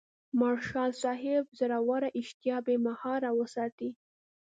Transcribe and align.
مارشال 0.39 0.91
صاحب 1.03 1.43
زوروره 1.57 2.09
اشتها 2.19 2.57
بې 2.65 2.75
مهاره 2.87 3.29
وساتي. 3.39 3.89